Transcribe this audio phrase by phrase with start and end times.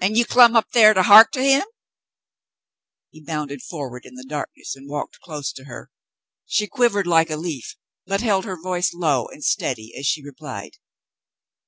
[0.00, 1.62] "An' you clum' up thar to heark to him?"
[3.12, 5.92] He bounded forward in the darkness and walked close to her.
[6.44, 10.78] She quivered like a leaf, but held her voice low and steady as she replied.